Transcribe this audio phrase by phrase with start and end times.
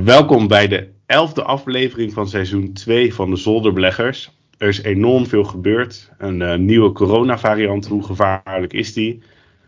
[0.00, 4.30] Welkom bij de elfde aflevering van seizoen 2 van de Zolderbeleggers.
[4.58, 6.10] Er is enorm veel gebeurd.
[6.18, 9.22] Een uh, nieuwe coronavariant, hoe gevaarlijk is die?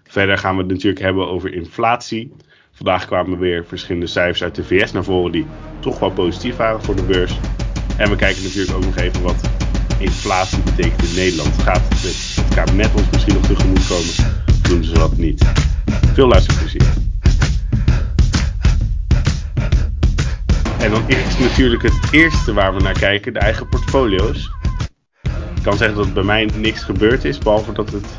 [0.04, 2.32] Verder gaan we het natuurlijk hebben over inflatie.
[2.72, 5.46] Vandaag kwamen weer verschillende cijfers uit de VS naar voren die
[5.80, 7.38] toch wel positief waren voor de beurs.
[7.98, 9.50] En we kijken natuurlijk ook nog even wat
[9.98, 11.62] inflatie betekent in Nederland.
[11.62, 14.42] Gaat het, het kabinet ons misschien nog tegemoet komen?
[14.68, 15.44] Doen ze dat niet?
[16.14, 17.03] Veel luisterplezier.
[20.84, 24.50] En dan is natuurlijk het eerste waar we naar kijken, de eigen portfolio's.
[25.56, 28.16] Ik kan zeggen dat bij mij niks gebeurd is, behalve dat het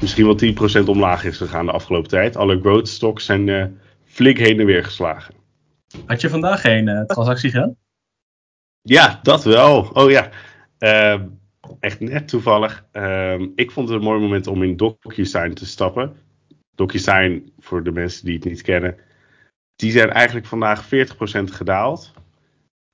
[0.00, 2.36] misschien wel 10% omlaag is gegaan de afgelopen tijd.
[2.36, 3.64] Alle growth stocks zijn uh,
[4.04, 5.34] flink heen en weer geslagen.
[6.06, 7.76] Had je vandaag geen uh, transactie gedaan?
[8.82, 9.90] Ja, dat wel.
[9.92, 10.30] Oh ja.
[10.78, 11.20] Uh,
[11.80, 12.86] echt net toevallig.
[12.92, 16.16] Ehm, ik vond het een mooi moment om in DocuSign te stappen.
[16.74, 18.96] DocuSign, voor de mensen die het niet kennen,
[19.76, 20.88] die zijn eigenlijk vandaag 40%
[21.44, 22.12] gedaald.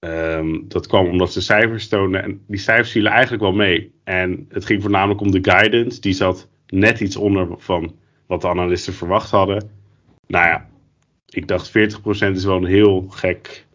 [0.06, 2.22] Um, dat kwam omdat ze cijfers toonden.
[2.22, 3.92] En die cijfers vielen eigenlijk wel mee.
[4.04, 6.00] En het ging voornamelijk om de guidance.
[6.00, 9.70] Die zat net iets onder van wat de analisten verwacht hadden.
[10.26, 10.68] Nou ja,
[11.28, 11.72] ik dacht 40%
[12.12, 13.66] is wel een heel gek,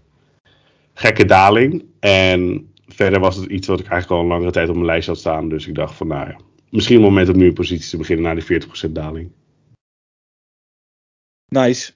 [0.94, 1.86] gekke daling.
[2.00, 5.08] En verder was het iets wat ik eigenlijk al een langere tijd op mijn lijst
[5.08, 5.50] had staan.
[5.50, 8.26] Dus ik dacht van nou ja, misschien een moment om nu een positie te beginnen
[8.26, 9.32] na die 40% daling.
[11.46, 11.94] Nice.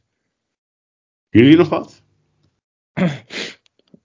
[1.32, 2.04] Jullie nog wat?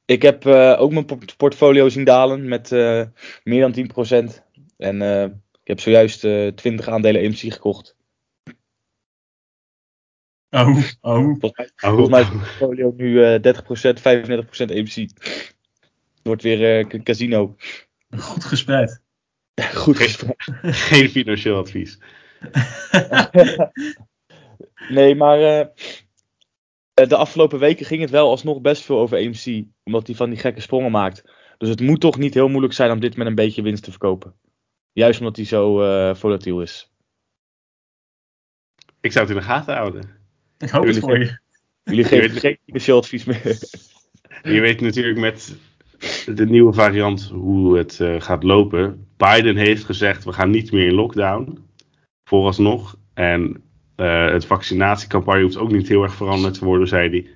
[0.04, 3.02] Ik heb uh, ook mijn portfolio zien dalen met uh,
[3.44, 4.44] meer dan 10%.
[4.76, 5.22] En uh,
[5.62, 6.20] ik heb zojuist
[6.54, 7.96] 20 aandelen MC gekocht.
[10.50, 11.36] Oh, oh.
[11.38, 11.88] Volgens mij, oh.
[11.88, 13.48] volgens mij is mijn portfolio nu 30%,
[14.00, 14.94] 35% MC.
[14.94, 17.56] Het wordt weer een casino.
[18.16, 19.02] Goed gespreid.
[19.74, 20.44] Goed gespreid.
[20.88, 21.98] Geen financieel advies.
[24.96, 25.70] nee, maar
[27.04, 29.64] de afgelopen weken ging het wel alsnog best veel over AMC.
[29.84, 31.24] Omdat hij van die gekke sprongen maakt.
[31.58, 33.90] Dus het moet toch niet heel moeilijk zijn om dit met een beetje winst te
[33.90, 34.34] verkopen.
[34.92, 36.92] Juist omdat hij zo uh, volatiel is.
[39.00, 40.10] Ik zou het in de gaten houden.
[40.58, 41.38] Ik hoop het voor je.
[41.84, 43.58] Jullie geven geen financieel advies meer.
[44.54, 45.56] Je weet natuurlijk met
[46.26, 49.08] de nieuwe variant hoe het uh, gaat lopen.
[49.16, 51.58] Biden heeft gezegd we gaan niet meer in lockdown.
[52.24, 52.98] Vooralsnog.
[53.14, 53.65] En
[53.96, 57.26] uh, het vaccinatiecampagne hoeft ook niet heel erg veranderd te worden, zei hij.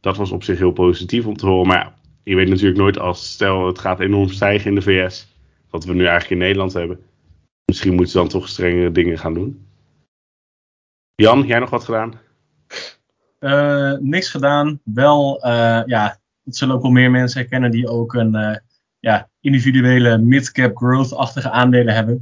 [0.00, 1.66] Dat was op zich heel positief om te horen.
[1.66, 5.36] Maar ja, je weet natuurlijk nooit als stel het gaat enorm stijgen in de VS.
[5.70, 7.00] Wat we nu eigenlijk in Nederland hebben.
[7.64, 9.66] Misschien moeten ze dan toch strengere dingen gaan doen.
[11.14, 12.20] Jan, jij nog wat gedaan?
[13.40, 14.80] Uh, niks gedaan.
[14.84, 18.60] Wel, uh, ja, het zullen ook wel meer mensen herkennen die ook een
[18.98, 22.14] ja, individuele mid-cap growth-achtige aandelen hebben.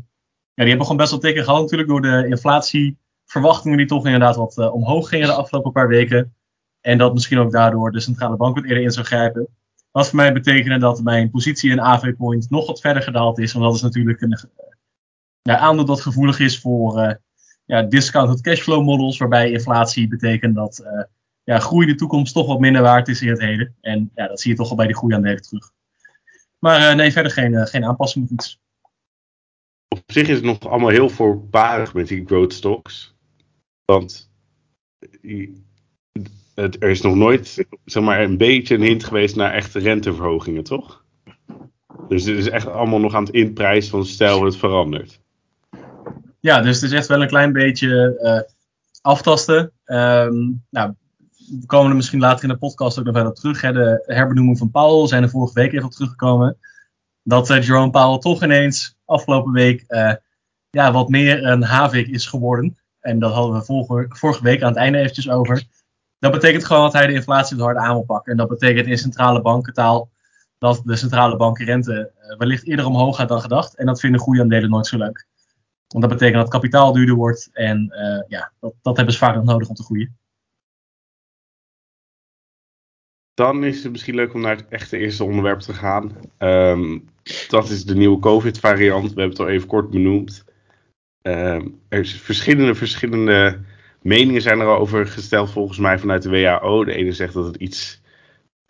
[0.55, 2.99] Ja, die hebben gewoon best wel teken gehad natuurlijk door de inflatie
[3.31, 6.35] verwachtingen die toch inderdaad wat uh, omhoog gingen de afgelopen paar weken.
[6.81, 9.49] En dat misschien ook daardoor de centrale bank wat eerder in zou grijpen.
[9.91, 13.53] Wat voor mij betekende dat mijn positie in AV Point nog wat verder gedaald is.
[13.53, 14.39] Want dat is natuurlijk een
[15.43, 17.13] ja, aandeel dat gevoelig is voor uh,
[17.65, 19.19] ja, discounted cashflow models.
[19.19, 20.85] Waarbij inflatie betekent dat
[21.45, 23.75] ja, groei in de toekomst toch wat minder waard is in het heden.
[23.81, 25.71] En ja, dat zie je toch al bij die groeiaandelen terug.
[26.59, 28.61] Maar nee, verder geen, geen aanpassing of iets.
[29.89, 33.15] Op zich is het nog allemaal heel voorbarig met die growth stocks.
[33.91, 34.31] Want
[36.55, 41.05] er is nog nooit zeg maar, een beetje een hint geweest naar echte renteverhogingen, toch?
[42.09, 45.21] Dus het is echt allemaal nog aan het inprijzen van stel het verandert.
[46.41, 48.55] Ja, dus het is echt wel een klein beetje uh,
[49.01, 49.73] aftasten.
[49.85, 50.95] Um, nou,
[51.61, 53.61] we komen er misschien later in de podcast ook nog verder op terug.
[53.61, 53.73] Hè.
[53.73, 56.57] De herbenoeming van Powell zijn er vorige week even op teruggekomen.
[57.23, 60.15] Dat uh, Jerome Powell toch ineens afgelopen week uh,
[60.71, 62.79] ja, wat meer een havik is geworden.
[63.01, 65.63] En dat hadden we vorige, vorige week aan het einde eventjes over.
[66.19, 68.33] Dat betekent gewoon dat hij de inflatie harder aan wil pakken.
[68.33, 70.11] En dat betekent in centrale bankentaal
[70.59, 73.75] dat de centrale bankenrente eh, wellicht eerder omhoog gaat dan gedacht.
[73.75, 75.27] En dat vinden groeiaandelen nooit zo leuk.
[75.87, 77.49] Want dat betekent dat kapitaal duurder wordt.
[77.53, 80.19] En uh, ja, dat, dat hebben ze vaak nog nodig om te groeien.
[83.35, 86.17] Dan is het misschien leuk om naar het echte eerste onderwerp te gaan.
[86.39, 87.09] Um,
[87.49, 89.03] dat is de nieuwe COVID-variant.
[89.03, 90.45] We hebben het al even kort benoemd.
[91.23, 93.61] Uh, er zijn verschillende, verschillende
[94.03, 96.85] meningen zijn erover gesteld volgens mij vanuit de WHO.
[96.85, 98.01] De ene zegt dat het iets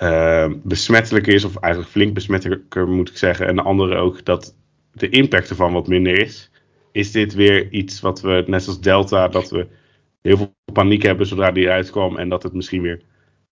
[0.02, 3.46] uh, besmettelijker is, of eigenlijk flink besmettelijker moet ik zeggen.
[3.46, 4.54] En de andere ook dat
[4.92, 6.50] de impact ervan wat minder is.
[6.92, 9.66] Is dit weer iets wat we, net als Delta, dat we
[10.22, 13.02] heel veel paniek hebben zodra die uitkwam en dat het misschien weer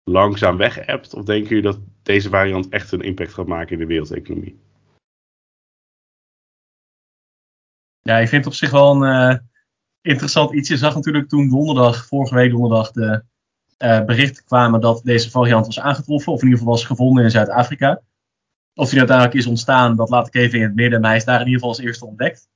[0.05, 1.15] langzaam weg hebt?
[1.15, 4.59] Of denken jullie dat deze variant echt een impact gaat maken in de wereldeconomie?
[8.03, 9.39] Ja, ik vind het op zich wel een uh,
[10.01, 10.69] interessant iets.
[10.69, 13.23] Je zag natuurlijk toen donderdag, vorige week donderdag, de
[13.79, 17.31] eh, berichten kwamen dat deze variant was aangetroffen, of in ieder geval was gevonden in
[17.31, 18.01] Zuid-Afrika.
[18.75, 21.25] Of die uiteindelijk is ontstaan, dat laat ik even in het midden, maar hij is
[21.25, 22.49] daar in ieder geval als eerste ontdekt.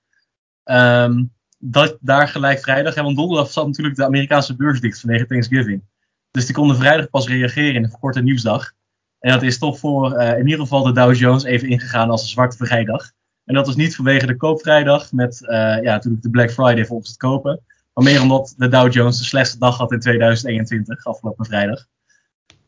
[0.65, 1.25] Ehm,
[1.59, 5.83] dat daar gelijk vrijdag, want donderdag zat natuurlijk de Amerikaanse beurs dicht vanwege Thanksgiving.
[6.31, 8.73] Dus die konden vrijdag pas reageren in de verkorte nieuwsdag.
[9.19, 12.23] En dat is toch voor eh, in ieder geval de Dow Jones even ingegaan als
[12.23, 13.13] een zwarte vrijdag.
[13.45, 17.09] En dat is niet vanwege de koopvrijdag met eh, ja, natuurlijk de Black Friday volgens
[17.09, 17.61] het kopen.
[17.93, 21.87] Maar meer omdat de Dow Jones de slechtste dag had in 2021, afgelopen vrijdag.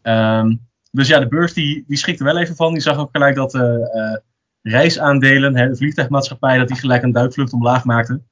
[0.03, 0.55] Ehm,
[0.91, 2.73] dus ja, de beurs die, die schikte wel even van.
[2.73, 7.13] Die zag ook gelijk dat de uh, reisaandelen, hè, de vliegtuigmaatschappij, dat die gelijk een
[7.13, 8.27] duikvlucht omlaag maakten.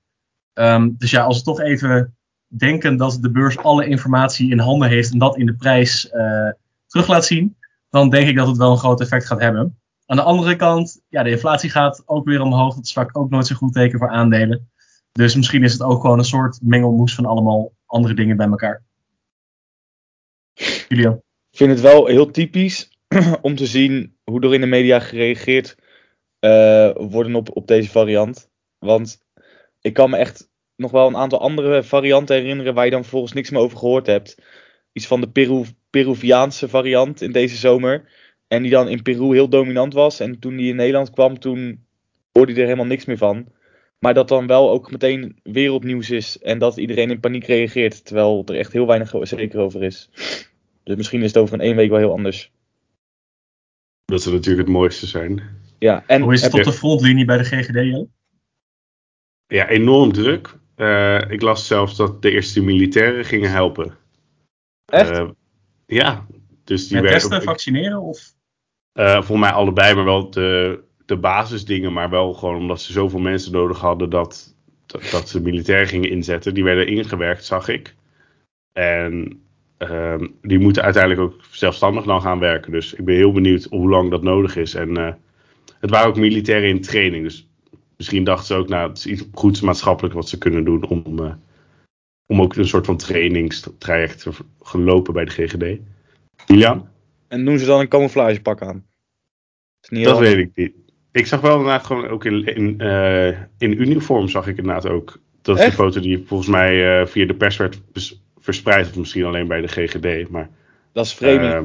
[0.53, 2.17] Ehm, dus ja, als we toch even
[2.47, 6.51] denken dat de beurs alle informatie in handen heeft en dat in de prijs uh,
[6.87, 7.57] terug laat zien,
[7.91, 9.82] dan denk ik dat het wel een groot effect gaat hebben.
[10.13, 12.75] Aan de andere kant, ja, de inflatie gaat ook weer omhoog.
[12.75, 14.71] Dat is vaak ook nooit zo'n goed teken voor aandelen.
[15.13, 18.83] Dus misschien is het ook gewoon een soort mengelmoes van allemaal andere dingen bij elkaar.
[20.89, 21.15] Julian?
[21.51, 22.99] Ik vind het wel heel typisch
[23.43, 25.77] om te zien hoe er in de media gereageerd
[26.41, 28.51] uh, worden op, op deze variant.
[28.79, 29.23] Want
[29.81, 33.33] ik kan me echt nog wel een aantal andere varianten herinneren waar je dan vervolgens
[33.33, 34.43] niks meer over gehoord hebt.
[34.93, 38.11] Iets van de Peru, Peruviaanse variant in deze zomer.
[38.53, 40.21] En die dan in Peru heel dominant was.
[40.21, 41.85] En toen die in Nederland kwam, toen
[42.33, 43.49] hoorde je er helemaal niks meer van.
[43.99, 46.39] Maar dat dan wel ook meteen wereldnieuws is.
[46.39, 48.05] En dat iedereen in paniek reageert.
[48.05, 50.11] Terwijl er echt heel weinig zeker over is.
[50.83, 52.53] Dus misschien is het over een één week wel heel anders.
[54.05, 55.43] Dat zou natuurlijk het mooiste zijn.
[55.79, 58.07] Ja, en Hoe is het op de frontlinie bij de GGD?
[59.47, 60.59] Ja, enorm druk.
[60.77, 63.99] Uh, ik las zelfs dat de eerste militairen gingen helpen.
[64.85, 65.11] Echt?
[65.11, 65.31] Uh,
[65.87, 66.27] ja.
[66.65, 68.41] Dus die Met werden, testen, vaccineren of?
[68.95, 71.93] Uh, voor mij allebei, maar wel de, de basisdingen.
[71.93, 74.55] Maar wel gewoon omdat ze zoveel mensen nodig hadden dat,
[74.87, 76.55] dat, ze militair gingen inzetten.
[76.55, 77.95] Die werden ingewerkt, zag ik.
[78.73, 79.43] En
[79.79, 82.73] uh, die moeten uiteindelijk ook zelfstandig dan gaan werken.
[82.73, 84.75] Dus ik ben heel benieuwd hoe lang dat nodig is.
[84.75, 85.13] En uh,
[85.81, 87.25] het waren ook militairen in training.
[87.25, 87.49] Dus
[87.97, 91.19] misschien dachten ze ook, nou, het is iets goeds maatschappelijk wat ze kunnen doen om,
[91.21, 91.33] uh,
[92.27, 94.31] om ook een soort van trainingstraject te
[94.61, 95.81] gelopen bij de GGD.
[96.47, 96.89] Julian?
[97.33, 98.87] En doen ze dan een camouflagepak aan?
[99.81, 100.73] Dat, dat weet ik niet.
[101.13, 105.21] Ik zag wel inderdaad gewoon ook in, in, uh, in uniform zag ik inderdaad ook.
[105.43, 107.81] Dat is de foto die volgens mij uh, via de pers werd
[108.39, 108.89] verspreid.
[108.89, 110.29] Of misschien alleen bij de GGD.
[110.29, 110.51] Maar,
[110.93, 111.43] dat is vreemd.
[111.43, 111.63] Uh,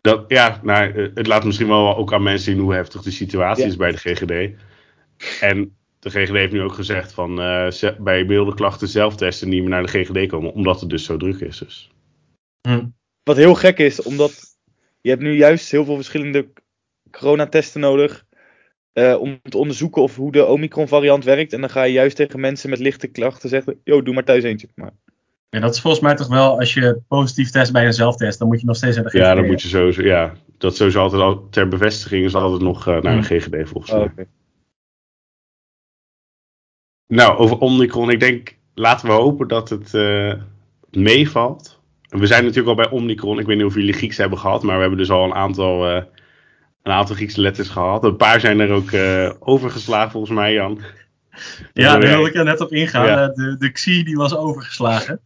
[0.00, 3.62] dat, ja, nou, het laat misschien wel ook aan mensen zien hoe heftig de situatie
[3.62, 3.68] ja.
[3.68, 4.60] is bij de GGD.
[5.40, 9.70] En de GGD heeft nu ook gezegd van uh, bij beeldenklachten zelf testen niet meer
[9.70, 10.52] naar de GGD komen.
[10.52, 11.58] Omdat het dus zo druk is.
[11.58, 11.90] Dus.
[12.68, 12.86] Hm.
[13.26, 14.56] Wat heel gek is, omdat
[15.00, 16.48] je hebt nu juist heel veel verschillende
[17.10, 18.24] coronatesten nodig.
[18.92, 21.52] Uh, om te onderzoeken of hoe de Omicron variant werkt.
[21.52, 24.42] En dan ga je juist tegen mensen met lichte klachten zeggen: Yo, doe maar thuis
[24.42, 24.68] eentje.
[24.74, 24.90] Maar...
[25.50, 28.48] Ja, dat is volgens mij toch wel, als je positief test bij een zelftest, dan
[28.48, 29.20] moet je nog steeds naar de GGD.
[29.20, 30.34] Ja, dan moet je sowieso, ja.
[30.58, 33.92] Dat is sowieso altijd al, ter bevestiging is altijd nog uh, naar de GGD volgens
[33.92, 34.00] mij.
[34.00, 34.26] Oh, okay.
[37.06, 38.10] Nou, over Omicron.
[38.10, 40.34] Ik denk, laten we hopen dat het uh,
[40.90, 41.75] meevalt.
[42.18, 43.38] We zijn natuurlijk al bij Omicron.
[43.38, 45.90] Ik weet niet of jullie Grieks hebben gehad, maar we hebben dus al een aantal,
[45.90, 46.02] uh,
[46.82, 48.04] een aantal Griekse letters gehad.
[48.04, 50.80] Een paar zijn er ook uh, overgeslagen volgens mij, Jan.
[51.72, 53.06] Ja, daar wilde ik er net op ingaan.
[53.06, 53.28] Ja.
[53.28, 55.20] De, de XI die was overgeslagen.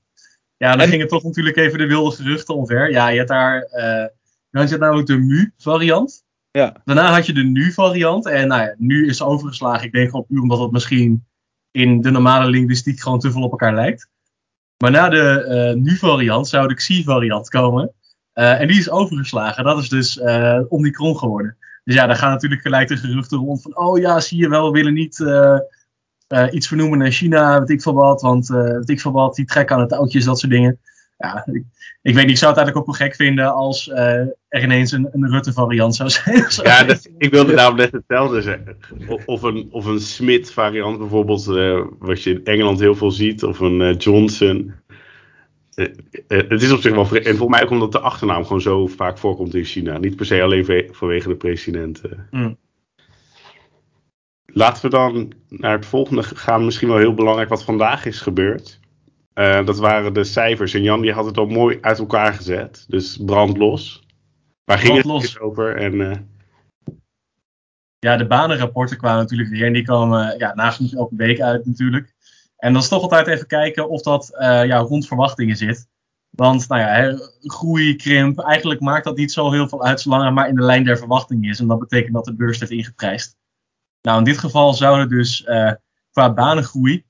[0.57, 0.89] Ja, dan en...
[0.89, 2.91] gingen toch natuurlijk even de wilde geruchten omver.
[2.91, 4.07] Ja, je hebt daar, uh,
[4.51, 6.25] dan had je namelijk de MU-variant.
[6.51, 6.77] Ja.
[6.85, 8.27] Daarna had je de NU-variant.
[8.27, 9.87] En nou ja, nu is overgeslagen.
[9.87, 11.27] Ik denk gewoon puur omdat het misschien
[11.71, 14.09] in de normale linguïstiek gewoon te veel op elkaar lijkt.
[14.83, 17.93] Maar na de uh, nu-variant zou de Xi-variant komen.
[18.35, 19.65] Uh, en die is overgeslagen.
[19.65, 21.57] Dat is dus uh, Omicron geworden.
[21.85, 23.77] Dus ja, daar gaan natuurlijk gelijk de geruchten rond van...
[23.77, 25.25] Oh ja, zie je wel, we willen niet
[26.51, 28.21] iets vernoemen naar China, weet ik veel wat.
[28.21, 30.79] Want weet ik veel wat, die trekken aan het touwtjes, dat soort dingen.
[31.23, 31.65] Ja, ik,
[32.03, 35.09] ik weet niet, ik zou het eigenlijk ook wel gek vinden als er ineens een,
[35.13, 36.45] een Rutte-variant zou zijn.
[36.49, 38.77] Ja, dat, ik wilde daarom net hetzelfde zeggen.
[39.27, 43.45] Of een, of een Smith-variant bijvoorbeeld, uh, wat je in Engeland heel veel ziet.
[43.45, 44.73] Of een uh, Johnson.
[46.29, 47.27] Het is op zich wel vreemd.
[47.27, 49.99] En volgens mij ook omdat de achternaam gewoon zo vaak voorkomt in China.
[49.99, 52.03] Niet per se alleen vanwege de president.
[52.31, 52.57] Mm.
[54.47, 56.65] Laten we dan naar het volgende gaan.
[56.65, 58.81] Misschien wel heel belangrijk wat vandaag is gebeurd.
[59.35, 60.75] Uh, dat waren de cijfers.
[60.75, 62.85] En Jan die had het al mooi uit elkaar gezet.
[62.89, 64.07] Dus brandlos.
[64.65, 65.77] Waar ging het over?
[65.77, 66.17] En, uh...
[67.99, 69.67] Ja, de banenrapporten kwamen natuurlijk weer.
[69.67, 72.15] En die komen ja, nagenoeg elke week uit natuurlijk.
[72.57, 75.89] En dan is toch altijd even kijken of dat uh, ja, rond verwachtingen zit.
[76.31, 80.35] Want nou ja, groei, krimp, eigenlijk maakt dat niet zo heel veel uit zolang het
[80.35, 81.61] maar in de lijn der verwachtingen is.
[81.61, 83.37] En dat betekent dat de beurs heeft ingeprijsd.
[84.03, 85.45] Nou, in dit geval zouden dus
[86.11, 87.05] qua banengroei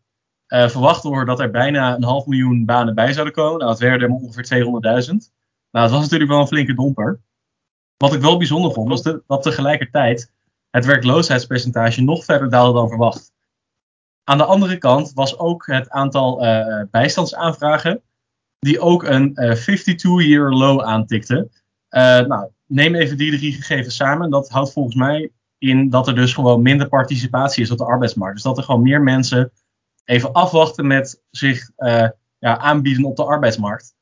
[0.51, 3.59] uh, verwacht wordt dat er bijna een half miljoen banen bij zouden komen.
[3.59, 4.71] Nou, het werden er ongeveer 200.000.
[5.71, 7.21] Nou, het was natuurlijk wel een flinke domper.
[7.97, 10.33] Wat ik wel bijzonder vond, was dat tegelijkertijd
[10.71, 13.33] het werkloosheidspercentage nog verder daalde dan verwacht.
[14.25, 18.03] Aan de andere kant was ook het aantal uh, bijstandsaanvragen,
[18.59, 21.51] die ook een 52-year low aantikte.
[21.91, 24.31] nou, neem even die drie gegevens samen.
[24.31, 28.35] Dat houdt volgens mij in dat er dus gewoon minder participatie is op de arbeidsmarkt.
[28.35, 29.53] Dus dat er gewoon meer mensen
[30.11, 33.95] even afwachten met zich uh, ja, aanbieden op de arbeidsmarkt.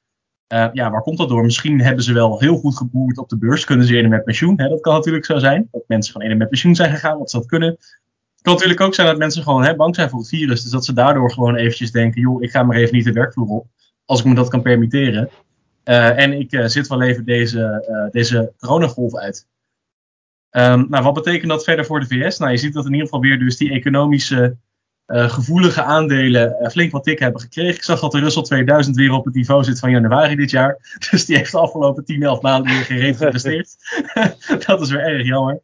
[0.52, 1.44] Uh, ja, waar komt dat door?
[1.44, 3.64] Misschien hebben ze wel heel goed geboerd op de beurs.
[3.64, 4.60] Kunnen ze eerder met pensioen?
[4.60, 4.68] Hè?
[4.68, 5.68] Dat kan natuurlijk zo zijn.
[5.70, 7.68] Dat mensen gewoon eerder met pensioen zijn gegaan, wat ze dat kunnen.
[7.68, 10.62] Het kan natuurlijk ook zijn dat mensen gewoon hè, bang zijn voor het virus.
[10.62, 13.48] Dus dat ze daardoor gewoon eventjes denken: joh, ik ga maar even niet de werkvloer
[13.48, 13.66] op.
[14.04, 15.30] Als ik me dat kan permitteren.
[15.84, 19.46] Uh, en ik zit wel even deze, deze coronagolf uit.
[20.50, 22.38] Um, nou, wat betekent dat verder voor de VS?
[22.38, 24.56] Nou, je ziet dat in ieder geval weer dus die economische
[25.08, 27.74] uh, gevoelige aandelen uh, flink wat tik hebben gekregen.
[27.74, 30.76] Ik zag dat de Russell 2000 weer op het niveau zit van januari dit jaar.
[31.10, 33.76] Dus die heeft de afgelopen 10, 11 maanden weer geen geïnvesteerd.
[34.66, 35.60] dat is weer erg jammer.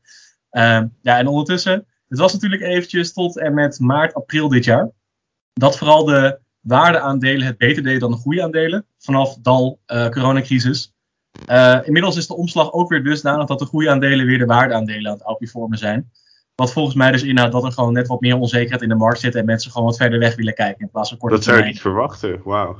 [0.51, 4.91] Uh, ja, en ondertussen, het was natuurlijk eventjes tot en met maart, april dit jaar.
[5.53, 8.87] Dat vooral de waardeaandelen het beter deden dan de goede aandelen.
[8.99, 10.93] Vanaf dal uh, coronacrisis.
[11.83, 15.17] Inmiddels is de omslag ook weer dusdanig dat de goede aandelen weer de waardeaandelen aan
[15.17, 16.11] het outperformen zijn.
[16.55, 19.21] Wat volgens mij dus inhoudt dat er gewoon net wat meer onzekerheid in de markt
[19.21, 21.59] zit en mensen gewoon wat verder weg willen kijken in plaats van korte Dat zou
[21.59, 22.77] je niet verwachten, wauw.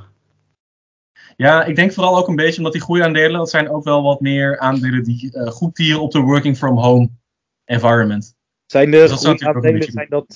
[1.35, 4.19] Ja, ik denk vooral ook een beetje omdat die groeiaandelen, dat zijn ook wel wat
[4.19, 7.09] meer aandelen die uh, goed tieren op de working from home
[7.65, 8.35] environment.
[8.65, 10.35] Zijn de dus groeiaandelen, zijn dat uh,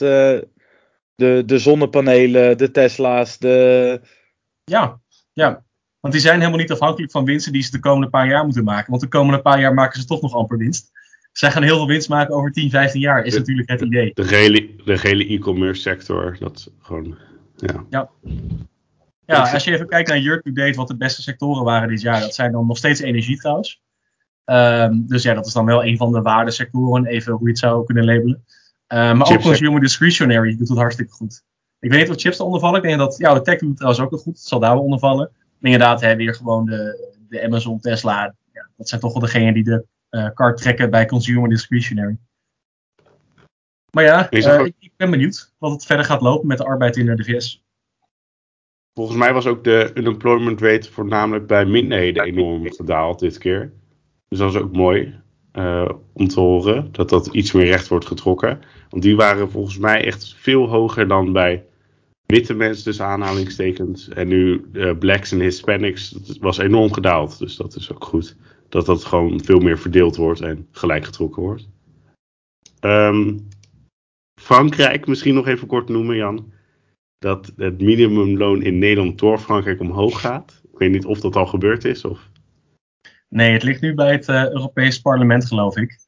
[1.16, 4.02] de, de zonnepanelen, de Tesla's, de...
[4.64, 5.00] Ja,
[5.34, 5.64] ja.
[6.00, 8.64] Want die zijn helemaal niet afhankelijk van winsten die ze de komende paar jaar moeten
[8.64, 8.90] maken.
[8.90, 10.92] Want de komende paar jaar maken ze toch nog amper winst.
[11.40, 14.12] Zij gaan heel veel winst maken over 10, 15 jaar, is natuurlijk het idee.
[14.14, 17.18] De gele, de e-commerce sector, dat gewoon,
[17.56, 17.86] ja.
[17.90, 18.10] ja.
[19.26, 22.36] Ja, als je even kijkt naar year-to-date, wat de beste sectoren waren dit jaar, dat
[22.36, 23.82] zijn dan nog steeds energie trouwens.
[24.46, 27.60] Um, dus ja, dat is dan wel een van de waardesectoren, even hoe je het
[27.60, 28.44] zou kunnen labelen.
[28.94, 31.44] Uh, maar chips, ook consumer discretionary doet het hartstikke goed.
[31.80, 32.78] Ik weet niet of chips er onder vallen.
[32.78, 34.38] Ik denk dat, ja, de tech doet trouwens ook nog goed.
[34.38, 35.30] Het zal daar wel onder vallen.
[35.60, 38.36] Maar inderdaad, hè, weer gewoon de, de Amazon, Tesla.
[38.54, 42.18] Ja, dat zijn toch wel degenen die de kaart trekken bij consumer discretionary.
[43.92, 46.98] Maar ja, uh, ik, ik, ben benieuwd wat het verder gaat lopen met de arbeid
[46.98, 47.64] in de VS.
[48.94, 53.74] Volgens mij was ook de unemployment rate voornamelijk bij minderheden enorm gedaald dit keer.
[54.28, 55.20] Dus dat is ook mooi
[55.54, 58.60] uh, om te horen dat dat iets meer recht wordt getrokken.
[58.90, 61.66] Want die waren volgens mij echt veel hoger dan bij
[62.26, 64.10] witte mensen, dus aanhalingstekens.
[64.10, 67.40] En nu uh, blacks en Hispanics, dat was enorm gedaald.
[67.40, 68.36] Dus dat is ook goed.
[68.70, 71.68] Dat dat gewoon veel meer verdeeld wordt en gelijk getrokken wordt.
[72.82, 73.48] Um,
[74.42, 76.54] Frankrijk, misschien nog even kort noemen, Jan.
[77.18, 80.62] Dat het minimumloon in Nederland door Frankrijk omhoog gaat.
[80.72, 82.06] Ik weet niet of dat al gebeurd is.
[82.06, 82.30] Of...
[83.30, 86.00] Nee, het ligt nu bij het uh, Europees Parlement, geloof ik.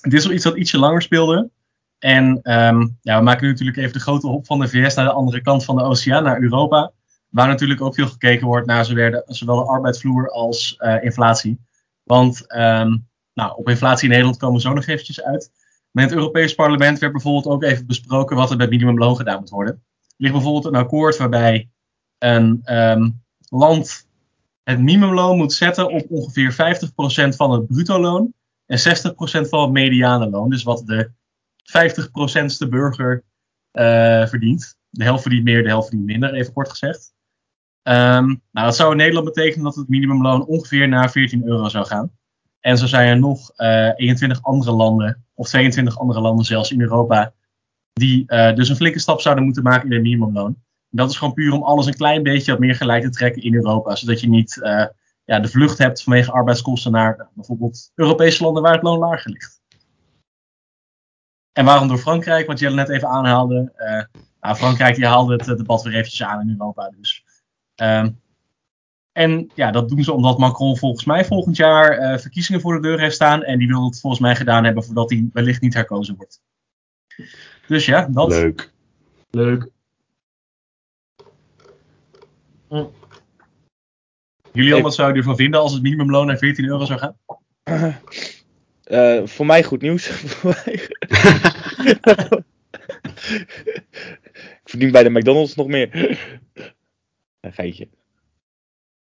[0.00, 1.50] Dit is wel iets dat ietsje langer speelde.
[1.98, 5.04] En um, ja, we maken nu natuurlijk even de grote hop van de VS naar
[5.04, 6.92] de andere kant van de oceaan, naar Europa.
[7.36, 11.58] Waar natuurlijk ook veel gekeken wordt naar zowel de, arbeidsvloer als uh, inflatie.
[12.02, 15.50] Want um, nou, op inflatie in Nederland komen zo nog eventjes uit.
[15.90, 19.50] Met het Europees Parlement werd bijvoorbeeld ook even besproken wat er met minimumloon gedaan moet
[19.50, 19.74] worden.
[19.74, 21.70] Er ligt bijvoorbeeld een akkoord waarbij
[22.18, 24.08] een um, land
[24.62, 26.56] het minimumloon moet zetten op ongeveer 50%
[27.36, 28.34] van het bruto loon
[28.66, 30.50] en 60% van het mediane loon.
[30.50, 31.10] Dus wat de
[31.62, 33.24] 50%ste burger
[33.72, 34.78] uh, verdient.
[34.88, 37.14] De helft verdient meer, de helft verdient minder, even kort gezegd.
[37.88, 41.86] Um, nou, dat zou in Nederland betekenen dat het minimumloon ongeveer naar 14 euro zou
[41.86, 42.10] gaan.
[42.60, 46.80] En zo zijn er nog uh, 21 andere landen, of 22 andere landen zelfs in
[46.80, 47.32] Europa,
[47.92, 50.46] die uh, dus een flinke stap zouden moeten maken in het minimumloon.
[50.90, 53.42] En dat is gewoon puur om alles een klein beetje wat meer gelijk te trekken
[53.42, 53.94] in Europa.
[53.94, 54.86] Zodat je niet uh,
[55.24, 59.30] ja, de vlucht hebt vanwege arbeidskosten naar nou, bijvoorbeeld Europese landen waar het loon lager
[59.30, 59.60] ligt.
[61.52, 63.72] En waarom door Frankrijk, wat Jelle net even aanhaalde.
[64.40, 66.90] Nou, Frankrijk die haalde het debat weer eventjes aan in Europa.
[66.96, 67.25] Dus.
[67.82, 68.20] Um,
[69.12, 72.80] en ja, dat doen ze omdat Macron volgens mij volgend jaar uh, verkiezingen voor de
[72.80, 73.42] deur heeft staan.
[73.42, 76.40] En die wil het volgens mij gedaan hebben voordat hij wellicht niet herkozen wordt.
[77.66, 78.28] Dus ja, dat.
[78.28, 78.72] Leuk.
[79.30, 79.68] Leuk.
[82.68, 82.84] Hm.
[84.52, 87.16] Jullie al, wat zouden ervan vinden als het minimumloon naar 14 euro zou gaan?
[88.90, 90.08] Uh, voor mij goed nieuws.
[94.60, 96.18] ik verdien bij de McDonald's nog meer.
[97.40, 97.88] Een geitje.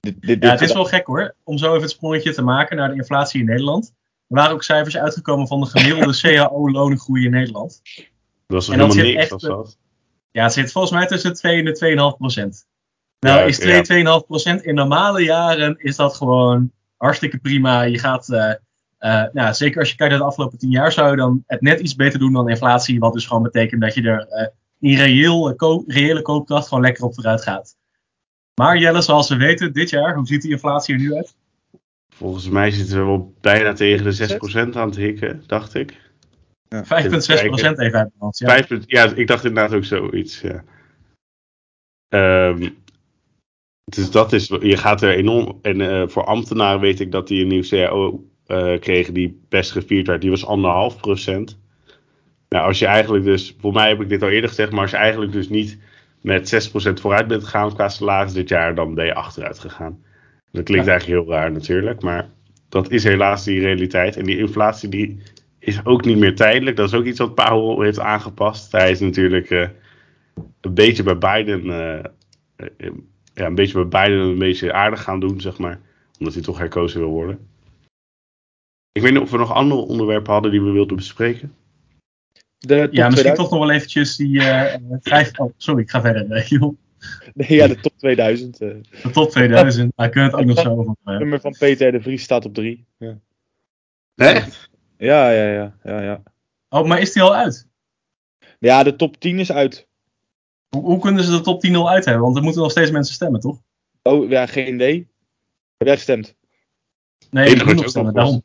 [0.00, 2.76] Dit, dit, ja, het is wel gek hoor, om zo even het sprongetje te maken
[2.76, 3.94] naar de inflatie in Nederland.
[4.28, 7.80] Er waren ook cijfers uitgekomen van de gemiddelde CAO-lonengroei in Nederland.
[7.94, 8.06] Dat
[8.46, 9.78] was helemaal niks, echt, was dat?
[10.30, 12.66] Ja, het zit volgens mij tussen de 2 en de 2,5 procent.
[13.18, 17.82] Nou, Ja, is 2, 2,5 procent in normale jaren is dat gewoon hartstikke prima.
[17.82, 18.50] Je gaat, eh,
[18.98, 21.60] eh, nou, zeker als je kijkt naar de afgelopen 10 jaar, zou je dan het
[21.60, 22.98] net iets beter doen dan inflatie.
[22.98, 24.46] Wat dus gewoon betekent dat je er eh,
[24.80, 27.76] in reëel, ko- reële koopkracht gewoon lekker op vooruit gaat.
[28.58, 31.36] Maar Jelle, zoals we weten, dit jaar, hoe ziet die inflatie er nu uit?
[32.14, 34.38] Volgens mij zitten we wel bijna tegen de
[34.72, 35.92] 6% aan het hikken, dacht ik.
[35.92, 38.38] 5,6 procent even uit.
[38.38, 38.48] Ja.
[38.48, 40.40] Vijf punt- ja, ik dacht inderdaad ook zoiets.
[40.40, 40.64] Ja.
[42.08, 42.68] Ehm,
[43.84, 45.58] dus dat is, je gaat er enorm.
[45.62, 49.72] En eh, voor ambtenaren weet ik dat die een nieuw CAO eh, kregen die best
[49.72, 50.20] gevierd werd.
[50.20, 51.58] Die was anderhalf procent.
[52.48, 54.90] Nou, als je eigenlijk dus, voor mij heb ik dit al eerder gezegd, maar als
[54.90, 55.78] je eigenlijk dus niet
[56.20, 60.02] met 6% vooruit bent gegaan qua salaris dit jaar, dan ben je achteruit gegaan.
[60.52, 60.90] Dat klinkt Ja.
[60.90, 62.30] eigenlijk heel raar natuurlijk, maar
[62.68, 64.16] dat is helaas die realiteit.
[64.16, 65.22] En die inflatie die
[65.58, 66.76] is ook niet meer tijdelijk.
[66.76, 68.72] Dat is ook iets wat Powell heeft aangepast.
[68.72, 69.68] Hij is natuurlijk eh,
[70.60, 72.04] een beetje bij Biden, eh,
[72.56, 72.90] eh,
[73.34, 75.80] ja, een beetje bij Biden een beetje aardig gaan doen, zeg maar.
[76.18, 77.38] Omdat hij toch herkozen wil worden.
[78.92, 81.54] Ik weet niet of we nog andere onderwerpen hadden die we wilden bespreken.
[82.58, 85.38] De top Ja, misschien 2000 toch nog wel eventjes die eh, eh, vijf...
[85.38, 86.46] Oh, sorry, ik ga verder.
[86.48, 86.76] joh.
[87.34, 88.60] Nee, ja, de top 2000.
[88.60, 88.68] eh.
[89.02, 91.92] De top 2000, daar kunnen we het ook nog zo over Het nummer van Peter
[91.92, 92.86] de Vries staat op 3.
[92.96, 93.18] Ja.
[94.14, 94.70] Echt?
[94.96, 96.22] Ja, ja, ja, ja, ja.
[96.68, 97.66] Oh, maar is die al uit?
[98.58, 99.86] Ja, de top 10 is uit.
[100.68, 102.22] Hoe, hoe kunnen ze de top 10 al uit hebben?
[102.22, 103.62] Want er moeten nog steeds mensen stemmen, toch?
[104.02, 105.08] Oh, ja, geen idee.
[105.76, 106.34] Heb jij gestemd?
[107.30, 108.42] Nee, Nee, ik moet nog stemmen, daarom.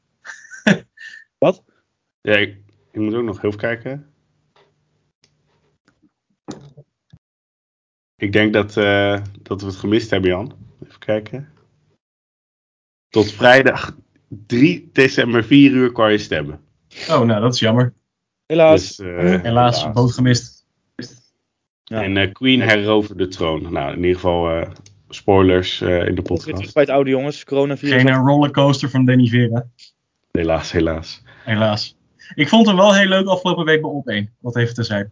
[1.37, 1.63] Wat?
[2.21, 2.57] Ja, ik,
[2.93, 4.07] ik moet ook nog even kijken.
[8.15, 10.53] Ik denk dat, eh, dat we het gemist hebben, Jan.
[10.85, 11.49] Even kijken.
[13.09, 13.97] Tot vrijdag
[14.27, 16.61] 3 december 4 uur kan je stemmen.
[17.09, 17.93] Oh, nou, dat is jammer.
[18.45, 18.95] Helaas.
[18.95, 20.65] Dus, eh, Helaas, boot gemist.
[21.83, 22.03] Ja.
[22.03, 23.71] En eh, Queen herovert de troon.
[23.71, 24.69] Nou, in ieder geval eh,
[25.09, 26.73] spoilers eh, in de Weer terug podcast.
[26.73, 27.43] bij het oude jongens.
[27.43, 28.01] Coronavirus.
[28.01, 29.67] Geen rollercoaster van Danny Vera.
[30.31, 31.21] Helaas, helaas.
[31.43, 31.97] Helaas.
[32.35, 34.35] Ik vond hem wel heel leuk afgelopen week bij Op 1.
[34.39, 35.11] Wat even te zijn.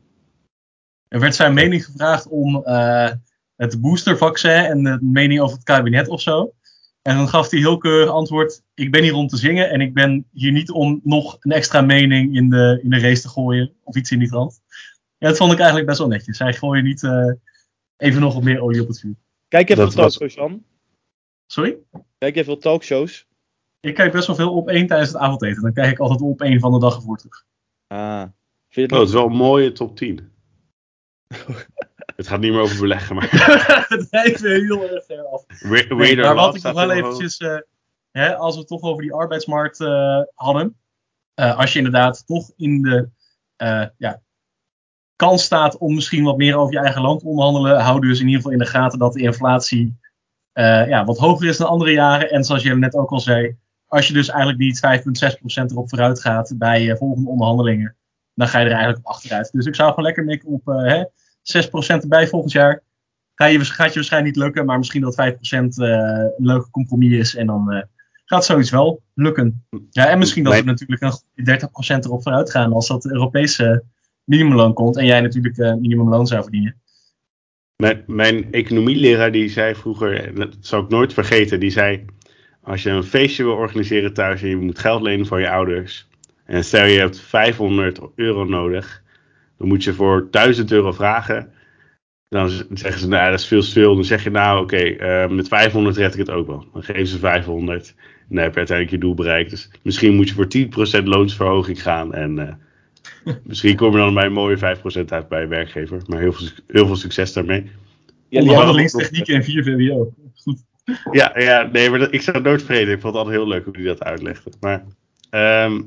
[1.08, 3.12] Er werd zijn mening gevraagd om eh,
[3.56, 6.54] het boostervaccin en de mening over het kabinet of zo.
[7.02, 9.94] En dan gaf hij heel keurig antwoord: Ik ben hier om te zingen en ik
[9.94, 13.74] ben hier niet om nog een extra mening in de, in de race te gooien.
[13.84, 14.62] Of iets in die trant.
[15.18, 16.40] Ja, dat vond ik eigenlijk best wel netjes.
[16.40, 17.32] Hij gooide niet eh,
[17.98, 19.16] even nog wat meer olie op het vuur.
[19.48, 20.64] Kijk even was- talkshows, Jan.
[21.48, 21.78] Sorry?
[22.18, 23.28] Kijk even veel talkshows.
[23.82, 25.62] Ik kijk best wel veel op één tijdens het avondeten.
[25.62, 27.46] Dan kijk ik altijd op één van de dag ervoor terug.
[27.88, 28.24] Ah.
[28.70, 30.32] Vind je Oh, het is wel een mooie top 10.
[32.16, 33.28] het gaat niet meer over beleggen, maar...
[33.90, 35.46] het rijdt weer heel erg ver af.
[35.64, 37.58] Nee, maar wat ik nog wel eventjes, eh,
[38.12, 40.78] hè, als we het toch over die arbeidsmarkt eh, hadden.
[41.34, 43.10] eh, als je inderdaad toch in de
[43.56, 44.22] eh, ja,
[45.16, 48.26] kans staat om misschien wat meer over je eigen land te onderhandelen, hou dus in
[48.26, 50.00] ieder geval in de gaten dat de inflatie
[50.52, 52.30] eh, ja, wat hoger is dan andere jaren.
[52.30, 53.58] En zoals jij net ook al zei,
[53.92, 54.82] als je dus eigenlijk niet
[55.60, 57.96] 5,6% erop vooruit gaat bij eh, volgende onderhandelingen,
[58.34, 59.52] dan ga je er eigenlijk op achteruit.
[59.52, 61.04] Dus ik zou gewoon lekker mikken op eh, hè,
[61.98, 62.84] 6% erbij volgend jaar.
[63.36, 67.12] Ga je, gaat je waarschijnlijk niet lukken, maar misschien dat 5% eh, een leuke compromis
[67.12, 67.36] is.
[67.36, 67.86] En dan
[68.26, 69.66] gaat zoiets wel lukken.
[69.90, 71.60] Ja, en misschien dat we natuurlijk een
[72.00, 73.84] 30% erop vooruit gaan als dat Europese
[74.24, 74.98] minimumloon komt.
[74.98, 76.82] En jij natuurlijk minimumloon zou verdienen.
[77.76, 82.06] Mijn, mijn economieleraar die zei vroeger, dat zal ik nooit vergeten, die zei:
[82.64, 86.08] Als je een feestje wil organiseren thuis en je moet geld lenen van je ouders.
[86.46, 89.04] En stel je hebt 500 euro nodig,
[89.58, 91.52] dan moet je voor 1000 euro vragen.
[92.30, 93.96] Dan zeggen ze, nou dat is veel te veel.
[93.96, 96.66] Dan zeg je, nou oké, eh, met 500 red ik het ook wel.
[96.74, 97.96] Dan geven ze 500
[98.32, 99.50] en dan heb je uiteindelijk je doel bereikt.
[99.50, 102.14] Dus misschien moet je voor 10% loonsverhoging gaan.
[102.14, 102.54] En eh,
[103.44, 104.60] misschien kom je dan bij een mooie 5%
[105.08, 106.02] uit bij je werkgever.
[106.08, 107.62] Maar heel veel, heel veel succes daarmee.
[108.30, 110.14] Ja, die Onderhandelingstechnieken en 4 VWO.
[111.12, 112.94] Ja, ja nee, maar ik zou het nooit vergeten.
[112.94, 114.52] Ik vond het altijd heel leuk hoe hij dat uitlegde.
[114.60, 114.84] Maar
[115.30, 115.82] ehm,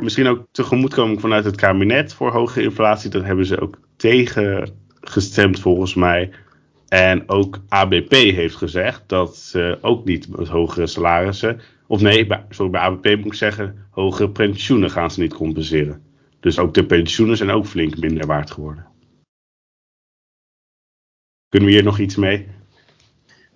[0.00, 3.10] misschien ook tegemoetkoming vanuit het kabinet voor hogere inflatie.
[3.10, 6.30] Dat hebben ze ook tegen gestemd volgens mij.
[6.88, 11.60] En ook ABP heeft gezegd dat ze ook niet met hogere salarissen.
[11.86, 16.02] Of nee, bij, sorry, bij ABP moet ik zeggen, hogere pensioenen gaan ze niet compenseren.
[16.40, 18.86] Dus ook de pensioenen zijn ook flink minder waard geworden.
[21.48, 22.48] Kunnen we hier nog iets mee?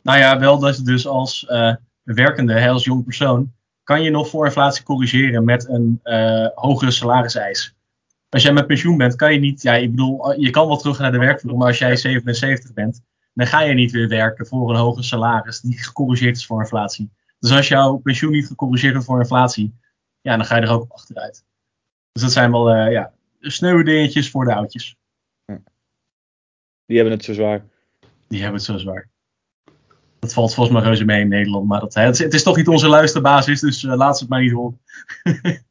[0.05, 4.11] Nou ja, wel dat je dus als eh, werkende, hè, als jong persoon, kan je
[4.11, 7.75] nog voor inflatie corrigeren met een eh, hogere salariseis.
[8.29, 10.99] Als jij met pensioen bent, kan je niet, ja, ik bedoel, je kan wel terug
[10.99, 13.03] naar de werkvloer, maar als jij 77 bent,
[13.35, 17.11] dan ga je niet weer werken voor een hoger salaris die gecorrigeerd is voor inflatie.
[17.38, 19.75] Dus als jouw pensioen niet gecorrigeerd wordt voor inflatie,
[20.21, 21.45] ja, dan ga je er ook achteruit.
[22.12, 24.97] Dus dat zijn wel, eh, ja, sneuwe dingetjes voor de oudjes.
[26.87, 27.64] Die hebben het zo zwaar.
[28.29, 29.12] Die hebben het zo zwaar.
[30.24, 31.68] Dat valt volgens mij reuze mee in Nederland.
[31.68, 34.32] Maar dat, het, is, het is toch niet onze luisterbasis, dus uh, laat ze het
[34.32, 34.80] maar niet horen.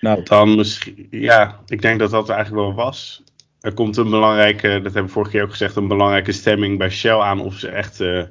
[0.00, 1.06] nou, dan misschien.
[1.10, 3.22] Ja, ik denk dat dat eigenlijk wel was.
[3.60, 6.90] Er komt een belangrijke, dat hebben we vorige keer ook gezegd, een belangrijke stemming bij
[6.90, 8.22] Shell aan of ze echt uh,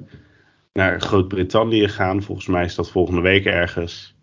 [0.72, 2.22] naar Groot-Brittannië gaan.
[2.22, 4.16] Volgens mij is dat volgende week ergens.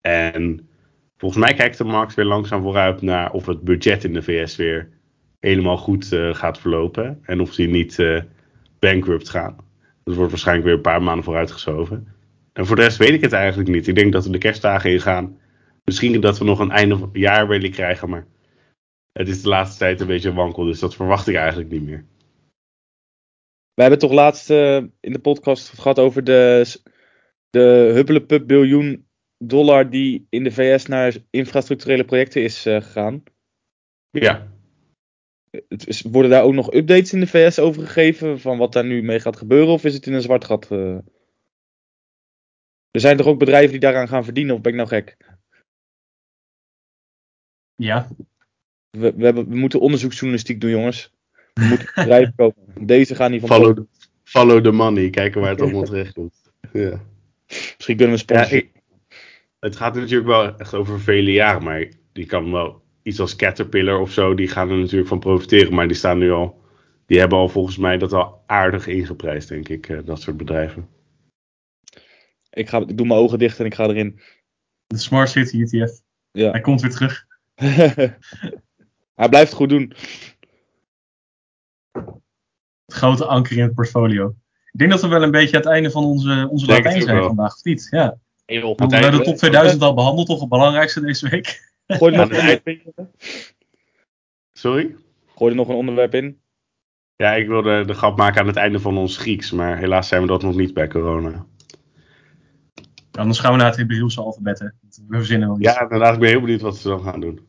[0.00, 0.68] En
[1.16, 4.56] volgens mij kijkt de markt weer langzaam vooruit naar of het budget in de VS
[4.56, 4.88] weer
[5.40, 7.18] helemaal goed uh, gaat verlopen.
[7.22, 7.98] En of die niet
[8.78, 9.56] bankrupt gaan.
[10.04, 12.08] Dat wordt waarschijnlijk weer een paar maanden vooruitgeschoven.
[12.52, 13.86] En voor de rest weet ik het eigenlijk niet.
[13.86, 15.38] Ik denk dat we de kerstdagen ingaan.
[15.84, 18.26] Misschien dat we nog een einde jaar rally krijgen, maar
[19.12, 20.64] het is de laatste tijd een beetje wankel.
[20.64, 22.04] Dus dat verwacht ik eigenlijk niet meer.
[23.74, 26.64] We hebben toch laatst uh, in de podcast gehad over de,
[27.50, 29.06] de huppelepup biljoen
[29.38, 33.22] dollar die in de VS naar infrastructurele projecten is uh, gegaan.
[34.10, 34.55] Ja.
[35.68, 39.02] Is, worden daar ook nog updates in de VS over gegeven van wat daar nu
[39.02, 39.72] mee gaat gebeuren?
[39.72, 40.68] Of is het in een zwart gat?
[40.70, 40.98] Uh...
[42.90, 45.16] Er zijn toch ook bedrijven die daaraan gaan verdienen, of ben ik nou gek?
[47.74, 48.08] Ja.
[48.90, 51.12] We, we, hebben, we moeten onderzoeksjournalistiek doen, jongens.
[51.54, 52.86] We moeten bedrijven kopen.
[52.86, 53.86] Deze gaan niet van follow, the,
[54.22, 56.52] follow the money, kijken waar het allemaal terecht komt.
[56.72, 57.00] Ja.
[57.46, 58.70] Misschien kunnen we sponsoren.
[58.72, 58.80] Ja,
[59.60, 64.00] het gaat natuurlijk wel echt over vele jaren, maar die kan wel iets als Caterpillar
[64.00, 66.60] of zo, die gaan er natuurlijk van profiteren, maar die staan nu al,
[67.06, 70.88] die hebben al volgens mij dat al aardig ingeprijsd, denk ik, dat soort bedrijven.
[72.50, 74.20] Ik, ga, ik doe mijn ogen dicht en ik ga erin.
[74.86, 76.00] De Smart City ETF.
[76.30, 76.50] Ja.
[76.50, 77.26] Hij komt weer terug.
[79.20, 79.92] Hij blijft het goed doen.
[82.86, 84.34] Het grote anker in het portfolio.
[84.72, 87.16] Ik denk dat we wel een beetje aan het einde van onze, onze Latijn zijn
[87.16, 87.26] wel.
[87.26, 87.86] vandaag, of niet?
[87.90, 88.18] Ja.
[88.44, 91.74] Heel we hebben de top 2000 al behandeld, toch het belangrijkste deze week.
[91.86, 92.82] Gooi er nog een onderwerp in.
[94.52, 94.96] Sorry?
[95.26, 96.40] Gooi er nog een onderwerp in.
[97.16, 100.20] Ja, ik wilde de grap maken aan het einde van ons Grieks, maar helaas zijn
[100.22, 101.46] we dat nog niet bij corona.
[103.12, 104.66] Anders gaan we naar het Hebreeuwse alfabet, hè.
[105.08, 105.66] We verzinnen wel iets.
[105.68, 107.46] Ja, inderdaad, ik ben heel benieuwd wat ze dan gaan doen.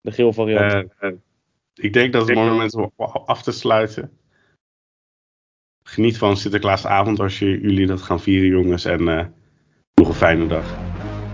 [0.00, 0.72] De geel variant.
[0.72, 1.16] Uh, uh,
[1.74, 2.92] ik denk dat het mooi moment is om
[3.26, 4.18] af te sluiten.
[5.82, 8.84] Geniet van Sinterklaasavond als je, jullie dat gaan vieren, jongens.
[8.84, 9.26] En uh,
[9.94, 10.91] nog een fijne dag.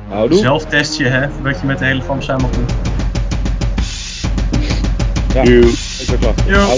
[0.09, 0.39] Houdoe.
[0.39, 2.73] Zelf test je, hè, voordat je met de hele fam samen komt.
[5.35, 5.69] Ja, Doei.
[5.99, 6.35] ik ben klaar.
[6.47, 6.77] Yo.